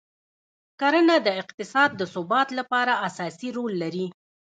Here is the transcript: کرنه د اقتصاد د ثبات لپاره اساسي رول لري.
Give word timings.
کرنه 0.79 1.15
د 1.25 1.27
اقتصاد 1.41 1.89
د 1.97 2.01
ثبات 2.13 2.49
لپاره 2.59 2.93
اساسي 3.07 3.49
رول 3.57 3.73
لري. 3.83 4.07